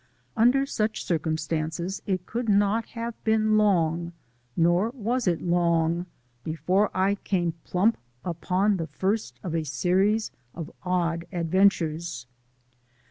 [0.35, 4.13] Under such circumstances it could not have been long
[4.57, 6.07] nor was it long
[6.43, 12.25] before I came plump upon the first of a series of odd adventures.